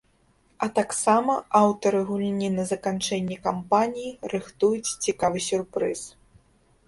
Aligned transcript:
А 0.65 0.67
таксама 0.77 1.33
аўтары 1.59 1.99
гульні 2.07 2.47
на 2.55 2.63
заканчэнне 2.71 3.37
кампаніі 3.47 4.09
рыхтуюць 4.33 4.95
цікавы 5.05 5.39
сюрпрыз. 5.49 6.01